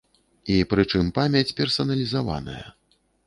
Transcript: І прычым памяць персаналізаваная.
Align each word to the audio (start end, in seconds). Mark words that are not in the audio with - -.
І 0.53 0.55
прычым 0.71 1.11
памяць 1.17 1.53
персаналізаваная. 1.61 2.63